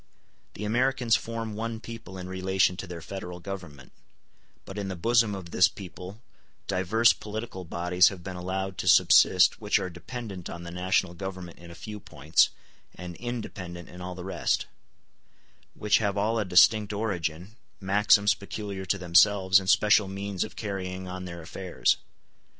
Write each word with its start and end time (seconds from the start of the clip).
The 0.55 0.65
Americans 0.65 1.15
form 1.15 1.53
one 1.53 1.79
people 1.79 2.17
in 2.17 2.27
relation 2.27 2.75
to 2.77 2.87
their 2.87 3.03
Federal 3.03 3.39
Government; 3.39 3.91
but 4.65 4.79
in 4.79 4.87
the 4.87 4.95
bosom 4.95 5.35
of 5.35 5.51
this 5.51 5.67
people 5.67 6.23
divers 6.65 7.13
political 7.13 7.65
bodies 7.65 8.09
have 8.09 8.23
been 8.23 8.35
allowed 8.35 8.79
to 8.79 8.87
subsist 8.87 9.61
which 9.61 9.77
are 9.77 9.91
dependent 9.91 10.49
on 10.49 10.63
the 10.63 10.71
national 10.71 11.13
Government 11.13 11.59
in 11.59 11.69
a 11.69 11.75
few 11.75 11.99
points, 11.99 12.49
and 12.95 13.15
independent 13.17 13.89
in 13.89 14.01
all 14.01 14.15
the 14.15 14.25
rest; 14.25 14.65
which 15.75 15.99
have 15.99 16.17
all 16.17 16.39
a 16.39 16.45
distinct 16.45 16.91
origin, 16.93 17.55
maxims 17.79 18.33
peculiar 18.33 18.85
to 18.85 18.97
themselves, 18.97 19.59
and 19.59 19.69
special 19.69 20.07
means 20.07 20.43
of 20.43 20.55
carrying 20.55 21.07
on 21.07 21.25
their 21.25 21.43
affairs. 21.43 21.97